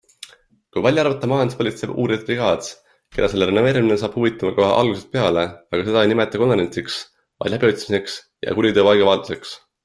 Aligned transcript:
Kui 0.75 0.81
välja 0.83 1.01
arvata 1.07 1.27
majandus-politsei 1.31 1.89
uurijate 2.03 2.25
brigaad, 2.29 2.69
keda 3.17 3.29
selle 3.33 3.49
renoveerimine 3.49 3.97
saab 4.05 4.17
huvitama 4.21 4.55
kohe 4.61 4.71
algusest 4.79 5.11
peale, 5.19 5.45
aga 5.77 5.85
seda 5.91 6.07
ei 6.07 6.11
nimeta 6.15 6.43
konverentsiks, 6.45 6.97
vaid 7.45 7.55
läbiotsimiseks 7.57 8.19
ja 8.49 8.57
kuriteopaiga 8.63 9.09
vaatluseks. 9.13 9.55